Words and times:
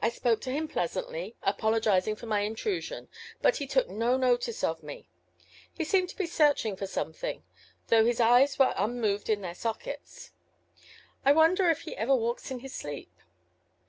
I 0.00 0.08
spoke 0.08 0.40
to 0.40 0.50
him 0.50 0.66
pleasantly, 0.66 1.36
apologizing 1.44 2.16
for 2.16 2.26
my 2.26 2.40
intrusion, 2.40 3.08
but 3.40 3.58
he 3.58 3.68
took 3.68 3.88
no 3.88 4.16
notice 4.16 4.64
of 4.64 4.82
me. 4.82 5.08
He 5.72 5.84
seemed 5.84 6.08
to 6.08 6.16
be 6.16 6.26
searching 6.26 6.74
for 6.74 6.88
something, 6.88 7.44
though 7.86 8.04
his 8.04 8.18
eyes 8.18 8.58
were 8.58 8.74
unmoved 8.76 9.30
in 9.30 9.40
their 9.40 9.54
sockets. 9.54 10.32
I 11.24 11.30
wonder 11.34 11.70
if 11.70 11.82
he 11.82 11.96
ever 11.96 12.16
walks 12.16 12.50
in 12.50 12.58
his 12.58 12.74
sleep. 12.74 13.12